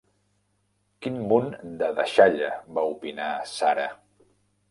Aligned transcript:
"Quin 1.05 1.19
munt 1.31 1.51
de 1.81 1.91
deixalla", 1.99 2.49
va 2.79 2.85
opinar 2.95 3.27
Sarah. 3.55 3.89